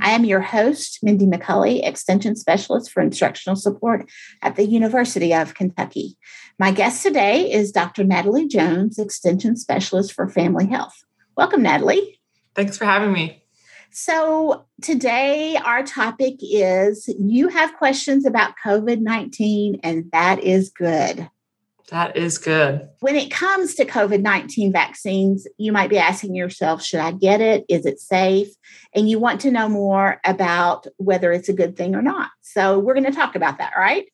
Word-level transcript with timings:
I 0.00 0.10
am 0.10 0.24
your 0.24 0.40
host, 0.40 0.98
Mindy 1.02 1.26
McCulley, 1.26 1.86
Extension 1.86 2.34
Specialist 2.34 2.90
for 2.90 3.00
Instructional 3.00 3.56
Support 3.56 4.10
at 4.42 4.56
the 4.56 4.64
University 4.64 5.32
of 5.32 5.54
Kentucky. 5.54 6.16
My 6.58 6.72
guest 6.72 7.02
today 7.02 7.52
is 7.52 7.70
Dr. 7.70 8.02
Natalie 8.02 8.48
Jones, 8.48 8.98
Extension 8.98 9.56
Specialist 9.56 10.12
for 10.12 10.28
Family 10.28 10.66
Health. 10.66 11.04
Welcome, 11.36 11.62
Natalie. 11.62 12.20
Thanks 12.56 12.76
for 12.76 12.84
having 12.84 13.12
me. 13.12 13.42
So, 13.90 14.64
today 14.82 15.56
our 15.64 15.84
topic 15.84 16.34
is 16.40 17.08
you 17.16 17.46
have 17.48 17.76
questions 17.76 18.26
about 18.26 18.54
COVID 18.64 19.00
19, 19.00 19.80
and 19.84 20.10
that 20.10 20.42
is 20.42 20.70
good. 20.70 21.28
That 21.90 22.16
is 22.16 22.38
good. 22.38 22.88
When 23.00 23.14
it 23.14 23.30
comes 23.30 23.74
to 23.74 23.84
COVID 23.84 24.22
19 24.22 24.72
vaccines, 24.72 25.46
you 25.58 25.70
might 25.70 25.90
be 25.90 25.98
asking 25.98 26.34
yourself, 26.34 26.82
should 26.82 27.00
I 27.00 27.12
get 27.12 27.42
it? 27.42 27.64
Is 27.68 27.84
it 27.84 28.00
safe? 28.00 28.48
And 28.94 29.08
you 29.08 29.18
want 29.18 29.42
to 29.42 29.50
know 29.50 29.68
more 29.68 30.18
about 30.24 30.86
whether 30.96 31.30
it's 31.30 31.50
a 31.50 31.52
good 31.52 31.76
thing 31.76 31.94
or 31.94 32.00
not. 32.00 32.30
So 32.40 32.78
we're 32.78 32.94
going 32.94 33.04
to 33.04 33.12
talk 33.12 33.36
about 33.36 33.58
that, 33.58 33.72
right? 33.76 34.06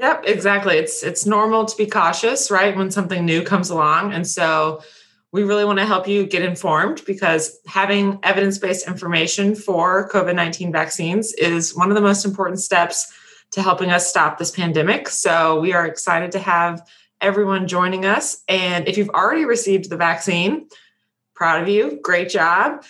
Yep, 0.00 0.24
exactly. 0.26 0.76
It's 0.78 1.04
it's 1.04 1.24
normal 1.24 1.64
to 1.64 1.76
be 1.76 1.86
cautious, 1.86 2.50
right? 2.50 2.76
When 2.76 2.90
something 2.90 3.24
new 3.24 3.42
comes 3.42 3.70
along. 3.70 4.12
And 4.12 4.26
so 4.26 4.82
we 5.30 5.44
really 5.44 5.64
want 5.64 5.78
to 5.78 5.86
help 5.86 6.08
you 6.08 6.26
get 6.26 6.42
informed 6.42 7.02
because 7.06 7.58
having 7.66 8.18
evidence-based 8.22 8.86
information 8.86 9.54
for 9.54 10.08
COVID-19 10.10 10.72
vaccines 10.72 11.32
is 11.34 11.74
one 11.74 11.88
of 11.88 11.94
the 11.94 12.02
most 12.02 12.24
important 12.24 12.60
steps 12.60 13.12
to 13.52 13.62
helping 13.62 13.90
us 13.90 14.08
stop 14.08 14.38
this 14.38 14.50
pandemic. 14.50 15.08
So 15.08 15.60
we 15.60 15.72
are 15.72 15.86
excited 15.86 16.32
to 16.32 16.38
have 16.38 16.86
everyone 17.22 17.68
joining 17.68 18.04
us. 18.04 18.42
And 18.48 18.86
if 18.88 18.98
you've 18.98 19.08
already 19.10 19.44
received 19.44 19.88
the 19.88 19.96
vaccine, 19.96 20.68
proud 21.34 21.62
of 21.62 21.68
you. 21.68 21.98
Great 22.02 22.28
job. 22.28 22.84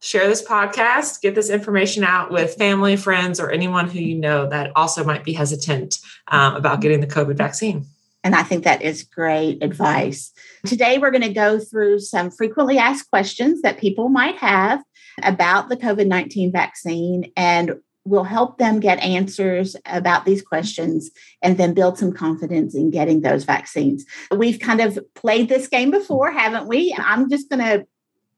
Share 0.00 0.28
this 0.28 0.42
podcast, 0.42 1.20
get 1.22 1.34
this 1.34 1.50
information 1.50 2.04
out 2.04 2.30
with 2.30 2.54
family, 2.54 2.96
friends, 2.96 3.40
or 3.40 3.50
anyone 3.50 3.88
who 3.88 3.98
you 3.98 4.14
know 4.14 4.48
that 4.48 4.70
also 4.76 5.04
might 5.04 5.24
be 5.24 5.32
hesitant 5.32 5.98
um, 6.28 6.54
about 6.54 6.80
getting 6.80 7.00
the 7.00 7.06
COVID 7.06 7.36
vaccine. 7.36 7.84
And 8.22 8.34
I 8.34 8.42
think 8.42 8.64
that 8.64 8.82
is 8.82 9.02
great 9.02 9.62
advice. 9.62 10.32
Today, 10.66 10.98
we're 10.98 11.10
going 11.10 11.22
to 11.22 11.32
go 11.32 11.58
through 11.58 12.00
some 12.00 12.30
frequently 12.30 12.78
asked 12.78 13.10
questions 13.10 13.62
that 13.62 13.78
people 13.78 14.08
might 14.08 14.36
have 14.36 14.82
about 15.22 15.68
the 15.68 15.76
COVID 15.76 16.06
19 16.06 16.52
vaccine 16.52 17.32
and 17.36 17.80
will 18.04 18.24
help 18.24 18.58
them 18.58 18.80
get 18.80 18.98
answers 19.00 19.76
about 19.86 20.24
these 20.24 20.42
questions 20.42 21.10
and 21.42 21.58
then 21.58 21.74
build 21.74 21.98
some 21.98 22.12
confidence 22.12 22.74
in 22.74 22.90
getting 22.90 23.20
those 23.20 23.44
vaccines. 23.44 24.04
We've 24.34 24.58
kind 24.58 24.80
of 24.80 24.98
played 25.14 25.48
this 25.48 25.68
game 25.68 25.90
before, 25.90 26.30
haven't 26.30 26.68
we? 26.68 26.94
I'm 26.98 27.28
just 27.28 27.50
going 27.50 27.64
to 27.64 27.86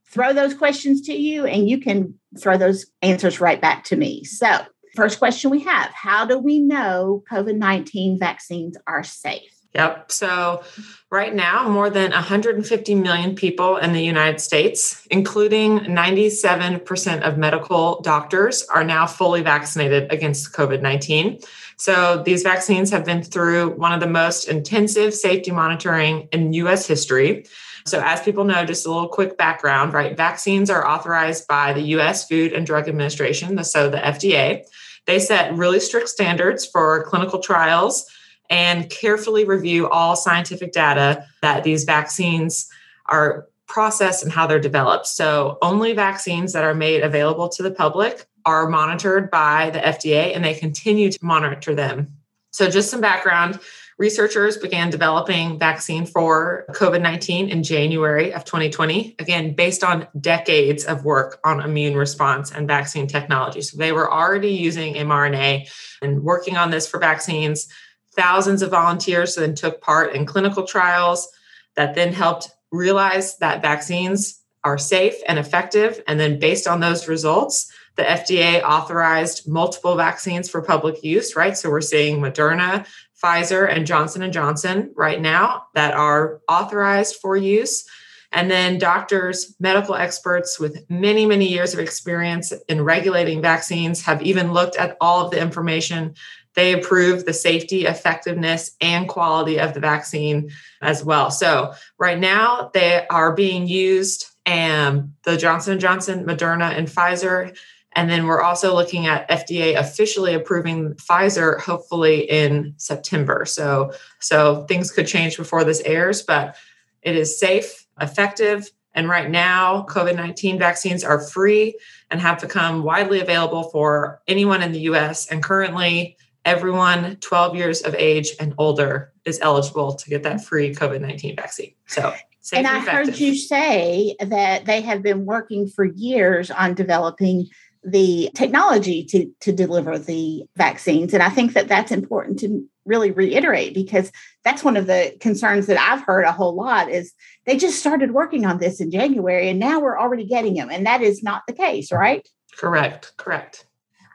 throw 0.07 0.33
those 0.33 0.55
questions 0.55 1.03
to 1.03 1.15
you 1.15 1.47
and 1.47 1.69
you 1.69 1.81
can 1.81 2.19
throw 2.39 2.57
those 2.57 2.87
answers 3.03 3.41
right 3.41 3.61
back 3.61 3.85
to 3.85 3.97
me. 3.97 4.25
So, 4.25 4.49
first 4.97 5.19
question 5.19 5.51
we 5.51 5.61
have 5.61 5.93
How 5.93 6.25
do 6.25 6.39
we 6.39 6.61
know 6.61 7.23
COVID 7.31 7.57
19 7.57 8.19
vaccines 8.19 8.77
are 8.87 9.05
safe? 9.05 9.60
Yep. 9.75 10.11
So, 10.11 10.65
right 11.11 11.33
now, 11.33 11.69
more 11.69 11.91
than 11.91 12.11
150 12.11 12.95
million 12.97 13.37
people 13.37 13.77
in 13.77 13.93
the 13.93 14.03
United 14.03 14.41
States, 14.41 15.07
including 15.13 15.81
97% 15.81 17.23
of 17.23 17.39
medical 17.39 18.01
doctors, 18.01 18.65
are 18.65 18.83
now 18.83 19.07
fully 19.07 19.43
vaccinated 19.43 20.13
against 20.13 20.53
COVID 20.53 20.83
19. 20.83 21.39
So, 21.77 22.21
these 22.25 22.43
vaccines 22.43 22.91
have 22.91 23.05
been 23.05 23.23
through 23.23 23.77
one 23.77 23.93
of 23.93 24.01
the 24.01 24.09
most 24.09 24.49
intensive 24.49 25.15
safety 25.15 25.53
monitoring 25.53 26.29
in 26.33 26.53
US 26.55 26.85
history. 26.89 27.47
So, 27.87 28.01
as 28.01 28.21
people 28.21 28.43
know, 28.43 28.65
just 28.65 28.87
a 28.87 28.91
little 28.91 29.09
quick 29.09 29.39
background, 29.39 29.93
right? 29.93 30.17
Vaccines 30.17 30.69
are 30.69 30.87
authorized 30.87 31.47
by 31.47 31.75
the 31.75 31.83
US 31.97 32.27
Food 32.27 32.53
and 32.53 32.67
Drug 32.67 32.89
Administration, 32.89 33.63
so 33.63 33.89
the 33.89 33.99
FDA. 33.99 34.65
They 35.07 35.21
set 35.21 35.55
really 35.55 35.79
strict 35.79 36.09
standards 36.09 36.67
for 36.67 37.05
clinical 37.05 37.39
trials 37.39 38.11
and 38.51 38.91
carefully 38.91 39.45
review 39.45 39.89
all 39.89 40.17
scientific 40.17 40.73
data 40.73 41.25
that 41.41 41.65
these 41.65 41.85
vaccines 41.85 42.69
are 43.07 43.47
processed 43.67 44.25
and 44.25 44.33
how 44.33 44.47
they're 44.47 44.59
developed. 44.59 45.07
So, 45.07 45.57
only 45.63 45.95
vaccines 45.95 46.53
that 46.53 46.65
are 46.65 46.75
made 46.75 47.03
available 47.03 47.49
to 47.51 47.63
the 47.63 47.71
public 47.71 48.27
are 48.45 48.69
monitored 48.69 49.31
by 49.31 49.71
the 49.71 49.79
FDA 49.79 50.35
and 50.35 50.45
they 50.45 50.55
continue 50.55 51.11
to 51.11 51.19
monitor 51.23 51.75
them. 51.75 52.09
So, 52.51 52.69
just 52.69 52.91
some 52.91 53.01
background 53.01 53.61
researchers 54.01 54.57
began 54.57 54.89
developing 54.89 55.59
vaccine 55.59 56.07
for 56.07 56.65
COVID-19 56.71 57.51
in 57.51 57.63
January 57.63 58.33
of 58.33 58.45
2020 58.45 59.15
again 59.19 59.55
based 59.55 59.85
on 59.85 60.09
decades 60.19 60.85
of 60.85 61.05
work 61.05 61.39
on 61.45 61.61
immune 61.61 61.95
response 61.95 62.51
and 62.51 62.67
vaccine 62.67 63.07
technology 63.07 63.61
so 63.61 63.77
they 63.77 63.93
were 63.93 64.11
already 64.11 64.53
using 64.53 64.95
mRNA 64.95 65.69
and 66.01 66.23
working 66.23 66.57
on 66.57 66.71
this 66.71 66.89
for 66.89 66.99
vaccines 66.99 67.69
Thousands 68.13 68.63
of 68.63 68.71
volunteers 68.71 69.37
then 69.37 69.55
took 69.55 69.81
part 69.81 70.15
in 70.15 70.27
clinical 70.27 70.65
trials 70.65 71.29
that 71.77 71.95
then 71.95 72.13
helped 72.13 72.51
realize 72.73 73.39
that 73.39 73.63
vaccines 73.63 74.41
are 74.65 74.79
safe 74.79 75.15
and 75.27 75.39
effective. 75.39 76.03
And 76.07 76.21
then, 76.21 76.39
based 76.39 76.67
on 76.67 76.81
those 76.81 77.09
results, 77.09 77.73
the 77.97 78.03
FDA 78.03 78.63
authorized 78.63 79.49
multiple 79.49 79.97
vaccines 79.97 80.49
for 80.49 80.63
public 80.63 81.03
use, 81.03 81.37
right? 81.37 81.57
So 81.57 81.71
we're 81.71 81.81
seeing 81.81 82.21
Moderna, 82.21 82.87
Pfizer, 83.23 83.71
and 83.71 83.87
Johnson 83.87 84.23
and 84.23 84.33
Johnson 84.33 84.93
right 84.95 85.21
now 85.21 85.67
that 85.75 85.95
are 85.95 86.41
authorized 86.49 87.17
for 87.17 87.37
use. 87.37 87.85
And 88.33 88.51
then 88.51 88.79
doctors, 88.79 89.57
medical 89.59 89.97
experts 89.97 90.61
with 90.61 90.89
many, 90.89 91.27
many 91.27 91.49
years 91.49 91.75
of 91.75 91.81
experience 91.81 92.53
in 92.69 92.83
regulating 92.83 93.43
vaccines 93.43 94.03
have 94.03 94.23
even 94.23 94.53
looked 94.53 94.77
at 94.77 94.97
all 95.01 95.25
of 95.25 95.33
the 95.33 95.41
information 95.41 96.15
they 96.55 96.73
approve 96.73 97.25
the 97.25 97.33
safety, 97.33 97.87
effectiveness, 97.87 98.77
and 98.81 99.09
quality 99.09 99.59
of 99.59 99.75
the 99.75 99.81
vaccine 99.81 100.51
as 100.83 101.05
well. 101.05 101.31
So 101.31 101.75
right 101.99 102.19
now 102.19 102.71
they 102.75 103.07
are 103.09 103.35
being 103.35 103.69
used, 103.69 104.27
and 104.47 105.13
the 105.25 105.37
Johnson 105.37 105.79
Johnson, 105.79 106.25
Moderna, 106.25 106.77
and 106.77 106.89
Pfizer. 106.89 107.57
And 107.93 108.09
then 108.09 108.27
we're 108.27 108.41
also 108.41 108.75
looking 108.75 109.07
at 109.07 109.29
FDA 109.29 109.77
officially 109.77 110.35
approving 110.35 110.95
Pfizer, 110.95 111.61
hopefully 111.61 112.21
in 112.31 112.75
September. 112.77 113.45
So, 113.45 113.93
so 114.21 114.65
things 114.67 114.93
could 114.93 115.07
change 115.07 115.37
before 115.37 115.65
this 115.65 115.81
airs, 115.81 116.23
but 116.23 116.57
it 117.03 117.17
is 117.17 117.39
safe, 117.39 117.87
effective, 118.01 118.71
and 118.95 119.09
right 119.09 119.31
now, 119.31 119.87
COVID 119.89 120.17
19 120.17 120.59
vaccines 120.59 121.05
are 121.05 121.21
free 121.21 121.77
and 122.11 122.21
have 122.21 122.41
become 122.41 122.83
widely 122.83 123.21
available 123.21 123.65
for 123.65 124.21
anyone 124.27 124.63
in 124.63 124.73
the 124.73 124.81
US. 124.81 125.29
And 125.29 125.43
currently, 125.43 126.17
everyone 126.51 127.17
12 127.17 127.55
years 127.55 127.83
of 127.83 127.95
age 127.95 128.33
and 128.41 128.53
older 128.59 129.13
is 129.25 129.39
eligible 129.41 129.95
to 129.95 130.11
get 130.11 130.25
that 130.25 130.45
free 130.45 130.75
COVID 130.75 131.01
19 131.01 131.37
vaccine. 131.37 131.75
So, 131.87 132.13
and 132.53 132.67
I 132.67 132.81
heard 132.81 133.19
you 133.19 133.37
say 133.37 134.17
that 134.19 134.65
they 134.65 134.81
have 134.81 135.03
been 135.03 135.27
working 135.27 135.69
for 135.69 135.85
years 135.85 136.51
on 136.51 136.75
developing 136.75 137.47
the 137.85 138.31
technology 138.35 139.05
to, 139.05 139.31
to 139.41 139.53
deliver 139.53 139.97
the 139.97 140.43
vaccines. 140.57 141.15
And 141.15 141.23
I 141.23 141.31
think 141.31 141.53
that 141.53 141.69
that's 141.69 141.93
important 141.93 142.41
to 142.41 142.69
really 142.85 143.13
reiterate 143.13 143.73
because 143.73 144.11
that's 144.45 144.65
one 144.65 144.77
of 144.77 144.87
the 144.87 145.17
concerns 145.21 145.67
that 145.67 145.79
I've 145.79 146.03
heard 146.03 146.25
a 146.25 146.33
whole 146.33 146.55
lot 146.55 146.91
is 146.91 147.13
they 147.47 147.57
just 147.57 147.79
started 147.79 148.11
working 148.11 148.45
on 148.45 148.59
this 148.59 148.81
in 148.81 148.91
January 148.91 149.49
and 149.49 149.61
now 149.61 149.81
we're 149.81 149.99
already 149.99 150.27
getting 150.27 150.55
them. 150.55 150.69
And 150.71 150.87
that 150.87 151.01
is 151.01 151.23
not 151.23 151.43
the 151.47 151.53
case, 151.53 151.93
right? 151.93 152.29
Correct. 152.57 153.13
Correct. 153.17 153.67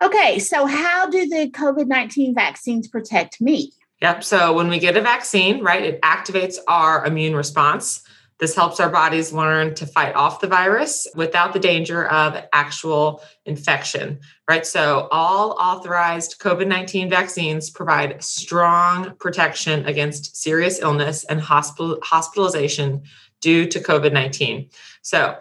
Okay, 0.01 0.39
so 0.39 0.65
how 0.65 1.09
do 1.09 1.27
the 1.27 1.49
COVID 1.51 1.87
19 1.87 2.35
vaccines 2.35 2.87
protect 2.87 3.39
me? 3.39 3.71
Yep. 4.01 4.23
So 4.23 4.53
when 4.53 4.67
we 4.67 4.79
get 4.79 4.97
a 4.97 5.01
vaccine, 5.01 5.63
right, 5.63 5.83
it 5.83 6.01
activates 6.01 6.57
our 6.67 7.05
immune 7.05 7.35
response. 7.35 8.03
This 8.37 8.53
helps 8.53 8.81
our 8.81 8.89
bodies 8.89 9.31
learn 9.31 9.75
to 9.75 9.85
fight 9.85 10.13
off 10.13 10.41
the 10.41 10.47
virus 10.47 11.07
without 11.15 11.53
the 11.53 11.59
danger 11.59 12.05
of 12.05 12.35
actual 12.51 13.23
infection, 13.45 14.19
right? 14.49 14.65
So, 14.65 15.07
all 15.09 15.51
authorized 15.51 16.39
COVID 16.39 16.67
19 16.67 17.09
vaccines 17.09 17.69
provide 17.69 18.21
strong 18.21 19.15
protection 19.19 19.85
against 19.85 20.35
serious 20.35 20.79
illness 20.79 21.23
and 21.23 21.39
hospital, 21.39 21.97
hospitalization 22.03 23.03
due 23.39 23.65
to 23.67 23.79
COVID 23.79 24.11
19. 24.11 24.69
So, 25.01 25.37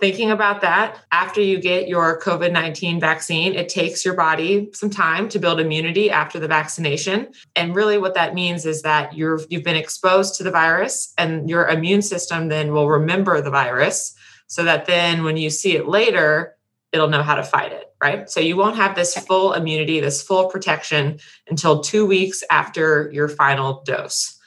thinking 0.00 0.30
about 0.30 0.60
that 0.60 0.98
after 1.12 1.40
you 1.40 1.58
get 1.60 1.88
your 1.88 2.20
COVID 2.20 2.52
19 2.52 3.00
vaccine, 3.00 3.54
it 3.54 3.68
takes 3.68 4.04
your 4.04 4.14
body 4.14 4.70
some 4.72 4.90
time 4.90 5.28
to 5.28 5.38
build 5.38 5.60
immunity 5.60 6.10
after 6.10 6.38
the 6.38 6.48
vaccination. 6.48 7.28
And 7.56 7.74
really, 7.74 7.98
what 7.98 8.14
that 8.14 8.34
means 8.34 8.66
is 8.66 8.82
that 8.82 9.14
you're, 9.14 9.40
you've 9.48 9.64
been 9.64 9.76
exposed 9.76 10.34
to 10.36 10.42
the 10.42 10.50
virus, 10.50 11.12
and 11.16 11.48
your 11.48 11.68
immune 11.68 12.02
system 12.02 12.48
then 12.48 12.72
will 12.72 12.88
remember 12.88 13.40
the 13.40 13.50
virus 13.50 14.14
so 14.46 14.64
that 14.64 14.86
then 14.86 15.24
when 15.24 15.36
you 15.36 15.50
see 15.50 15.76
it 15.76 15.88
later, 15.88 16.56
it'll 16.92 17.08
know 17.08 17.22
how 17.22 17.34
to 17.34 17.42
fight 17.42 17.72
it, 17.72 17.92
right? 18.00 18.30
So 18.30 18.40
you 18.40 18.56
won't 18.56 18.76
have 18.76 18.94
this 18.94 19.16
full 19.26 19.52
immunity, 19.52 20.00
this 20.00 20.22
full 20.22 20.48
protection 20.48 21.18
until 21.48 21.80
two 21.80 22.06
weeks 22.06 22.44
after 22.50 23.10
your 23.12 23.28
final 23.28 23.82
dose. 23.84 24.38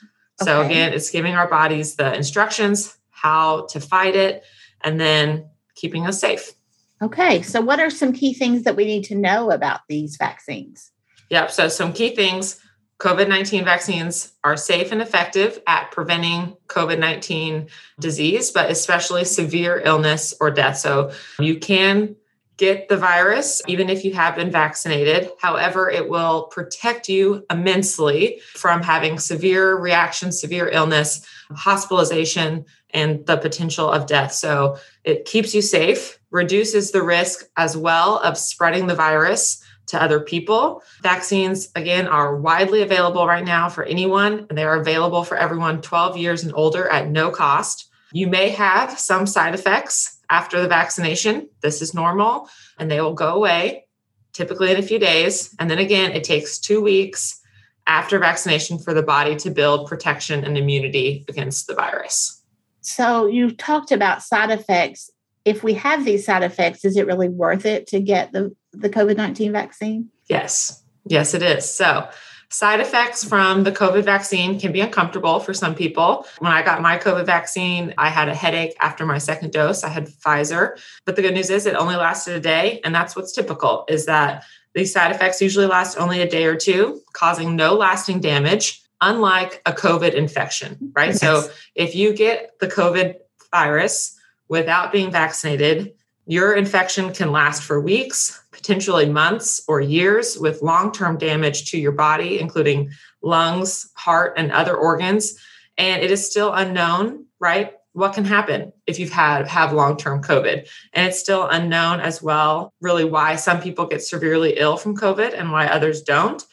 So 0.43 0.61
okay. 0.61 0.69
again, 0.69 0.93
it's 0.93 1.09
giving 1.09 1.35
our 1.35 1.49
bodies 1.49 1.95
the 1.95 2.13
instructions 2.13 2.97
how 3.09 3.65
to 3.71 3.79
fight 3.79 4.15
it 4.15 4.43
and 4.87 4.99
then 5.01 5.49
keeping 5.75 6.07
us 6.07 6.19
safe. 6.19 6.53
Okay. 7.01 7.41
So, 7.41 7.61
what 7.61 7.79
are 7.79 7.89
some 7.89 8.13
key 8.13 8.33
things 8.33 8.63
that 8.63 8.75
we 8.75 8.85
need 8.85 9.03
to 9.05 9.15
know 9.15 9.51
about 9.51 9.81
these 9.89 10.15
vaccines? 10.15 10.91
Yep. 11.29 11.51
So, 11.51 11.67
some 11.67 11.93
key 11.93 12.15
things 12.15 12.59
COVID 12.99 13.27
19 13.27 13.65
vaccines 13.65 14.33
are 14.43 14.57
safe 14.57 14.91
and 14.91 15.01
effective 15.01 15.61
at 15.67 15.91
preventing 15.91 16.55
COVID 16.67 16.99
19 16.99 17.67
disease, 17.99 18.49
but 18.49 18.71
especially 18.71 19.25
severe 19.25 19.81
illness 19.83 20.33
or 20.39 20.49
death. 20.49 20.77
So, 20.77 21.11
you 21.39 21.59
can 21.59 22.15
get 22.57 22.89
the 22.89 22.97
virus 22.97 23.61
even 23.67 23.89
if 23.89 24.03
you 24.03 24.13
have 24.13 24.35
been 24.35 24.51
vaccinated. 24.51 25.29
However, 25.39 25.89
it 25.89 26.09
will 26.09 26.43
protect 26.45 27.07
you 27.07 27.45
immensely 27.49 28.41
from 28.53 28.81
having 28.81 29.19
severe 29.19 29.77
reactions, 29.77 30.41
severe 30.41 30.67
illness, 30.67 31.25
hospitalization, 31.51 32.65
and 32.91 33.25
the 33.25 33.37
potential 33.37 33.89
of 33.89 34.07
death. 34.07 34.33
So 34.33 34.77
it 35.03 35.25
keeps 35.25 35.53
you 35.53 35.61
safe, 35.61 36.19
reduces 36.31 36.91
the 36.91 37.03
risk 37.03 37.45
as 37.57 37.77
well 37.77 38.17
of 38.19 38.37
spreading 38.37 38.87
the 38.87 38.95
virus 38.95 39.63
to 39.87 40.01
other 40.01 40.19
people. 40.19 40.83
Vaccines, 41.01 41.69
again, 41.75 42.07
are 42.07 42.37
widely 42.37 42.81
available 42.81 43.25
right 43.25 43.45
now 43.45 43.69
for 43.69 43.83
anyone, 43.83 44.45
and 44.49 44.57
they 44.57 44.63
are 44.63 44.79
available 44.79 45.23
for 45.23 45.37
everyone 45.37 45.81
12 45.81 46.17
years 46.17 46.43
and 46.43 46.53
older 46.53 46.87
at 46.89 47.09
no 47.09 47.31
cost. 47.31 47.86
You 48.17 48.25
may 48.25 48.49
have 48.49 48.97
some 48.99 49.27
side 49.27 49.53
effects 49.53 50.17
after 50.27 50.59
the 50.59 50.67
vaccination. 50.67 51.49
This 51.61 51.83
is 51.83 51.93
normal, 51.93 52.49
and 52.79 52.89
they 52.89 52.99
will 52.99 53.13
go 53.13 53.35
away 53.35 53.85
typically 54.33 54.71
in 54.71 54.77
a 54.77 54.81
few 54.81 54.97
days. 54.97 55.53
And 55.59 55.69
then 55.69 55.77
again, 55.77 56.13
it 56.13 56.23
takes 56.23 56.57
two 56.57 56.81
weeks 56.81 57.39
after 57.85 58.17
vaccination 58.17 58.79
for 58.79 58.95
the 58.95 59.03
body 59.03 59.35
to 59.35 59.51
build 59.51 59.87
protection 59.87 60.43
and 60.43 60.57
immunity 60.57 61.25
against 61.27 61.67
the 61.67 61.75
virus. 61.75 62.41
So 62.81 63.27
you 63.27 63.51
talked 63.51 63.91
about 63.91 64.23
side 64.23 64.49
effects. 64.49 65.11
If 65.45 65.63
we 65.63 65.75
have 65.75 66.03
these 66.03 66.25
side 66.25 66.41
effects, 66.41 66.85
is 66.85 66.97
it 66.97 67.05
really 67.05 67.29
worth 67.29 67.67
it 67.67 67.85
to 67.89 67.99
get 67.99 68.31
the, 68.31 68.55
the 68.73 68.89
COVID 68.89 69.15
19 69.15 69.51
vaccine? 69.51 70.09
Yes. 70.27 70.83
Yes, 71.05 71.35
it 71.35 71.43
is. 71.43 71.71
So, 71.71 72.09
side 72.49 72.79
effects 72.79 73.23
from 73.23 73.63
the 73.63 73.71
COVID 73.71 74.03
vaccine 74.03 74.59
can 74.59 74.71
be 74.71 74.81
uncomfortable 74.81 75.39
for 75.39 75.53
some 75.53 75.75
people. 75.75 76.25
When 76.39 76.51
I 76.51 76.61
got 76.61 76.81
my 76.81 76.97
COVID 76.97 77.25
vaccine, 77.25 77.93
I 77.97 78.09
had 78.09 78.29
a 78.29 78.35
headache 78.35 78.75
after 78.79 79.05
my 79.05 79.17
second 79.17 79.51
dose. 79.51 79.83
I 79.83 79.89
had 79.89 80.07
Pfizer. 80.07 80.79
But 81.05 81.15
the 81.15 81.21
good 81.21 81.33
news 81.33 81.49
is 81.49 81.65
it 81.65 81.75
only 81.75 81.95
lasted 81.95 82.35
a 82.35 82.39
day. 82.39 82.79
And 82.83 82.95
that's 82.95 83.15
what's 83.15 83.33
typical 83.33 83.85
is 83.89 84.05
that 84.05 84.45
these 84.73 84.93
side 84.93 85.11
effects 85.11 85.41
usually 85.41 85.65
last 85.65 85.97
only 85.97 86.21
a 86.21 86.29
day 86.29 86.45
or 86.45 86.55
two, 86.55 87.01
causing 87.13 87.55
no 87.55 87.75
lasting 87.75 88.21
damage 88.21 88.81
unlike 89.01 89.61
a 89.65 89.73
COVID 89.73 90.13
infection, 90.13 90.91
right? 90.95 91.09
Yes. 91.09 91.19
So 91.19 91.49
if 91.75 91.95
you 91.95 92.13
get 92.13 92.57
the 92.59 92.67
COVID 92.67 93.15
virus 93.51 94.17
without 94.47 94.91
being 94.91 95.11
vaccinated, 95.11 95.93
your 96.25 96.55
infection 96.55 97.13
can 97.13 97.31
last 97.31 97.63
for 97.63 97.79
weeks, 97.79 98.41
potentially 98.67 99.05
months 99.05 99.63
or 99.69 99.79
years, 99.79 100.37
with 100.37 100.61
long 100.61 100.91
term 100.91 101.17
damage 101.17 101.71
to 101.71 101.79
your 101.79 101.93
body, 101.93 102.37
including 102.37 102.91
lungs, 103.21 103.89
heart, 103.95 104.33
and 104.35 104.51
other 104.51 104.75
organs. 104.75 105.39
And 105.77 106.03
it 106.03 106.11
is 106.11 106.29
still 106.29 106.51
unknown, 106.53 107.27
right? 107.39 107.71
What 107.93 108.13
can 108.13 108.25
happen 108.25 108.73
if 108.85 108.99
you've 108.99 109.09
had 109.09 109.47
have 109.47 109.71
long-term 109.71 110.21
COVID? 110.21 110.67
And 110.91 111.07
it's 111.07 111.17
still 111.17 111.47
unknown 111.47 112.01
as 112.01 112.21
well, 112.21 112.73
really 112.81 113.05
why 113.05 113.37
some 113.37 113.61
people 113.61 113.85
get 113.85 114.03
severely 114.03 114.55
ill 114.57 114.75
from 114.75 114.97
COVID 114.97 115.33
and 115.33 115.53
why 115.53 115.67
others 115.67 116.01
don't. 116.01 116.43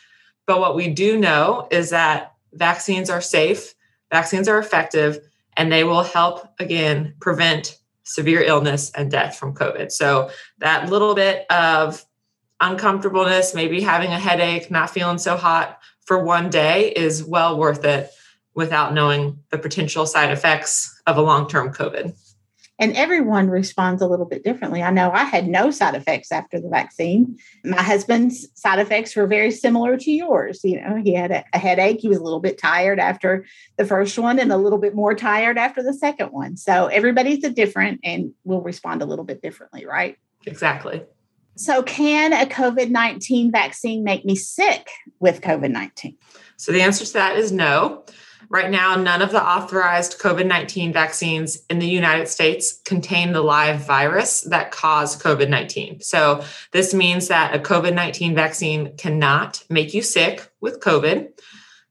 But 0.46 0.60
what 0.60 0.76
we 0.76 0.90
do 0.90 1.18
know 1.18 1.66
is 1.72 1.90
that 1.90 2.34
vaccines 2.52 3.10
are 3.10 3.20
safe, 3.20 3.74
vaccines 4.12 4.46
are 4.46 4.60
effective, 4.60 5.18
and 5.56 5.72
they 5.72 5.82
will 5.82 6.04
help, 6.04 6.46
again, 6.60 7.14
prevent 7.20 7.76
severe 8.04 8.42
illness 8.42 8.90
and 8.92 9.10
death 9.10 9.36
from 9.36 9.54
COVID. 9.54 9.90
So, 9.90 10.30
that 10.58 10.88
little 10.90 11.14
bit 11.14 11.46
of 11.50 12.04
uncomfortableness, 12.60 13.54
maybe 13.54 13.80
having 13.80 14.12
a 14.12 14.18
headache, 14.18 14.70
not 14.70 14.90
feeling 14.90 15.18
so 15.18 15.36
hot 15.36 15.78
for 16.06 16.22
one 16.22 16.50
day 16.50 16.90
is 16.90 17.24
well 17.24 17.58
worth 17.58 17.84
it 17.84 18.10
without 18.54 18.94
knowing 18.94 19.40
the 19.50 19.58
potential 19.58 20.06
side 20.06 20.30
effects 20.30 21.00
of 21.06 21.16
a 21.16 21.22
long 21.22 21.48
term 21.48 21.72
COVID 21.72 22.14
and 22.78 22.96
everyone 22.96 23.48
responds 23.48 24.02
a 24.02 24.06
little 24.06 24.26
bit 24.26 24.42
differently. 24.42 24.82
I 24.82 24.90
know 24.90 25.10
I 25.12 25.24
had 25.24 25.46
no 25.46 25.70
side 25.70 25.94
effects 25.94 26.32
after 26.32 26.60
the 26.60 26.68
vaccine. 26.68 27.38
My 27.64 27.82
husband's 27.82 28.48
side 28.54 28.80
effects 28.80 29.14
were 29.14 29.26
very 29.26 29.52
similar 29.52 29.96
to 29.96 30.10
yours. 30.10 30.60
You 30.64 30.80
know, 30.80 31.00
he 31.02 31.14
had 31.14 31.30
a, 31.30 31.44
a, 31.52 31.58
headache. 31.58 32.00
He 32.00 32.08
was 32.08 32.18
a 32.18 32.22
little 32.22 32.40
bit 32.40 32.58
tired 32.58 32.98
after 32.98 33.46
the 33.76 33.84
first 33.84 34.18
one 34.18 34.40
and 34.40 34.52
a 34.52 34.56
little 34.56 34.78
bit 34.78 34.94
more 34.94 35.14
tired 35.14 35.56
after 35.56 35.82
the 35.82 35.94
second 35.94 36.28
one. 36.28 36.56
So 36.56 36.86
everybody's 36.86 37.44
a 37.44 37.50
different 37.50 38.00
and 38.02 38.32
will 38.42 38.62
respond 38.62 39.02
a 39.02 39.06
little 39.06 39.24
bit 39.24 39.40
differently, 39.40 39.86
right? 39.86 40.18
Exactly. 40.46 41.02
So, 41.56 41.84
can 41.84 42.32
a 42.32 42.46
COVID 42.46 42.90
19 42.90 43.52
vaccine 43.52 44.02
make 44.02 44.24
me 44.24 44.34
sick 44.34 44.88
with 45.20 45.40
COVID 45.40 45.70
19? 45.70 46.16
So, 46.56 46.72
the 46.72 46.82
answer 46.82 47.04
to 47.04 47.12
that 47.12 47.36
is 47.36 47.52
no. 47.52 48.04
Right 48.54 48.70
now, 48.70 48.94
none 48.94 49.20
of 49.20 49.32
the 49.32 49.44
authorized 49.44 50.20
COVID 50.20 50.46
19 50.46 50.92
vaccines 50.92 51.64
in 51.68 51.80
the 51.80 51.88
United 51.88 52.28
States 52.28 52.80
contain 52.84 53.32
the 53.32 53.42
live 53.42 53.84
virus 53.84 54.42
that 54.42 54.70
cause 54.70 55.20
COVID 55.20 55.48
19. 55.48 56.02
So, 56.02 56.44
this 56.70 56.94
means 56.94 57.26
that 57.26 57.52
a 57.52 57.58
COVID 57.58 57.94
19 57.94 58.32
vaccine 58.36 58.96
cannot 58.96 59.64
make 59.68 59.92
you 59.92 60.02
sick 60.02 60.48
with 60.60 60.78
COVID. 60.78 61.30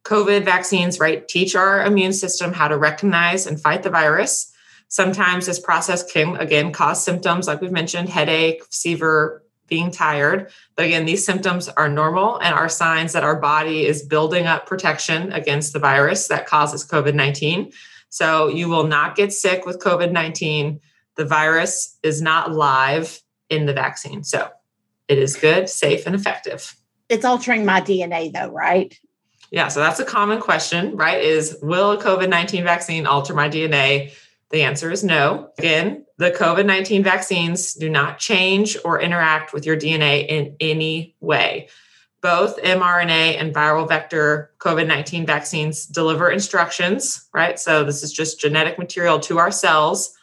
COVID 0.06 0.46
vaccines, 0.46 1.02
right, 1.02 1.28
teach 1.28 1.54
our 1.54 1.86
immune 1.86 2.14
system 2.14 2.54
how 2.54 2.70
to 2.70 2.78
recognize 2.78 3.46
and 3.46 3.60
fight 3.60 3.84
the 3.84 3.90
virus. 3.90 4.50
Sometimes 4.88 5.48
this 5.48 5.60
process 5.60 6.10
can, 6.10 6.38
again, 6.38 6.72
cause 6.72 7.04
symptoms 7.04 7.46
like 7.46 7.60
we've 7.60 7.74
mentioned 7.74 8.08
headache, 8.08 8.64
fever, 8.72 9.43
being 9.74 9.90
tired. 9.90 10.52
But 10.76 10.86
again, 10.86 11.06
these 11.06 11.26
symptoms 11.26 11.68
are 11.68 11.90
normal 11.90 12.38
and 12.38 12.54
are 12.54 12.70
signs 12.70 13.14
that 13.14 13.24
our 13.24 13.40
body 13.40 13.88
is 13.88 14.04
building 14.04 14.46
up 14.46 14.68
protection 14.68 15.34
against 15.34 15.74
the 15.74 15.80
virus 15.80 16.28
that 16.28 16.46
causes 16.46 16.86
COVID 16.86 17.16
19. 17.16 17.72
So 18.10 18.50
you 18.50 18.70
will 18.70 18.86
not 18.86 19.16
get 19.16 19.34
sick 19.34 19.66
with 19.66 19.80
COVID 19.80 20.12
19. 20.12 20.80
The 21.16 21.26
virus 21.26 21.98
is 22.04 22.22
not 22.22 22.52
live 22.52 23.20
in 23.50 23.66
the 23.66 23.74
vaccine. 23.74 24.24
So 24.24 24.48
it 25.08 25.18
is 25.18 25.36
good, 25.36 25.68
safe, 25.70 26.06
and 26.06 26.14
effective. 26.14 26.76
It's 27.10 27.26
altering 27.26 27.66
my 27.66 27.82
DNA, 27.82 28.32
though, 28.32 28.52
right? 28.52 28.96
Yeah. 29.50 29.70
So 29.70 29.80
that's 29.80 30.00
a 30.00 30.06
common 30.06 30.40
question, 30.40 30.96
right? 30.96 31.20
Is 31.20 31.58
will 31.64 31.94
a 31.94 31.98
COVID 31.98 32.30
19 32.30 32.64
vaccine 32.64 33.08
alter 33.08 33.34
my 33.34 33.50
DNA? 33.50 34.14
The 34.52 34.62
answer 34.62 34.92
is 34.92 35.04
no. 35.04 35.50
Again, 35.58 36.06
the 36.24 36.32
COVID 36.32 36.66
19 36.66 37.04
vaccines 37.04 37.74
do 37.74 37.90
not 37.90 38.18
change 38.18 38.78
or 38.86 39.02
interact 39.02 39.52
with 39.52 39.66
your 39.66 39.76
DNA 39.76 40.26
in 40.26 40.56
any 40.62 41.18
way. 41.20 41.68
Both 42.22 42.56
mRNA 42.62 43.42
and 43.42 43.54
viral 43.54 43.86
vector 43.86 44.54
COVID 44.60 44.88
19 44.88 45.26
vaccines 45.26 45.86
deliver 45.86 46.32
instructions, 46.32 47.28
right? 47.34 47.60
So, 47.60 47.84
this 47.84 48.04
is 48.04 48.14
just 48.14 48.40
genetic 48.40 48.80
material 48.80 49.20
to 49.20 49.38
our 49.38 49.52
cells 49.52 50.14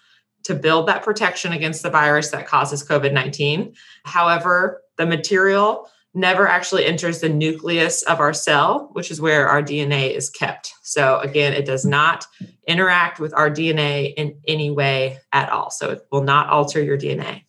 to 0.45 0.55
build 0.55 0.89
that 0.89 1.03
protection 1.03 1.53
against 1.53 1.83
the 1.83 1.91
virus 1.91 2.31
that 2.31 2.47
causes 2.47 2.83
COVID 2.83 3.13
19. 3.13 3.75
However, 4.05 4.81
the 4.97 5.05
material 5.05 5.91
never 6.15 6.47
actually 6.49 6.85
enters 6.85 7.21
the 7.21 7.29
nucleus 7.29 8.03
of 8.03 8.21
our 8.21 8.33
cell, 8.33 8.91
which 8.93 9.11
is 9.11 9.21
where 9.21 9.49
our 9.49 9.63
DNA 9.63 10.15
is 10.15 10.29
kept. 10.29 10.75
So, 10.83 11.21
again, 11.21 11.53
it 11.53 11.65
does 11.65 11.85
not 11.85 12.27
interact 12.67 13.21
with 13.21 13.33
our 13.35 13.51
DNA 13.51 14.15
in 14.17 14.37
any 14.47 14.71
way 14.71 15.19
at 15.33 15.51
all. 15.51 15.71
So, 15.71 15.91
it 15.91 16.07
will 16.11 16.25
not 16.25 16.49
alter 16.49 16.83
your 16.83 16.99
DNA. 16.99 17.45